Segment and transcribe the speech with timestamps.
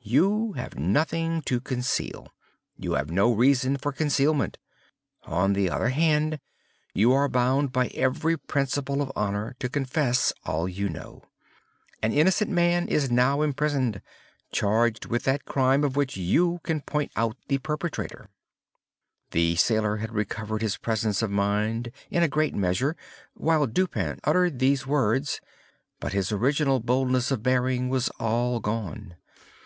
[0.00, 2.32] You have nothing to conceal.
[2.78, 4.56] You have no reason for concealment.
[5.24, 6.40] On the other hand,
[6.94, 11.24] you are bound by every principle of honor to confess all you know.
[12.02, 14.00] An innocent man is now imprisoned,
[14.50, 18.30] charged with that crime of which you can point out the perpetrator."
[19.32, 22.96] The sailor had recovered his presence of mind, in a great measure,
[23.34, 25.42] while Dupin uttered these words;
[26.00, 29.16] but his original boldness of bearing was all gone.